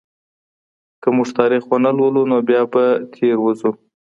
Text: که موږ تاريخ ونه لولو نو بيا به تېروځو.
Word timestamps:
که 1.01 1.09
موږ 1.15 1.29
تاريخ 1.39 1.63
ونه 1.67 1.91
لولو 1.97 2.21
نو 2.31 2.37
بيا 2.47 2.61
به 2.71 2.83
تېروځو. 3.13 3.71